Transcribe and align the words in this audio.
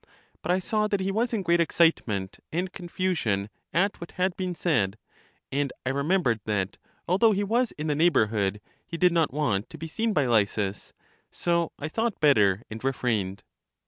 But 0.41 0.51
I 0.51 0.57
saw 0.57 0.87
that 0.87 0.99
he 0.99 1.11
was 1.11 1.31
in 1.31 1.43
great 1.43 1.59
excitement 1.59 2.39
and 2.51 2.73
confusion 2.73 3.51
at 3.71 4.01
what 4.01 4.13
had 4.13 4.35
been 4.35 4.55
said; 4.55 4.97
and 5.51 5.71
I 5.85 5.89
remembered 5.91 6.39
that, 6.45 6.77
although 7.07 7.33
he 7.33 7.43
was 7.43 7.71
in 7.73 7.85
the 7.85 7.93
neighbor 7.93 8.25
hood, 8.25 8.61
he 8.83 8.97
did 8.97 9.11
not 9.11 9.31
want 9.31 9.69
to 9.69 9.77
be 9.77 9.85
seen 9.87 10.11
by 10.11 10.25
Lysis, 10.25 10.93
so 11.29 11.71
I 11.77 11.87
thought 11.87 12.19
better 12.19 12.63
and 12.71 12.83
refrained. 12.83 13.43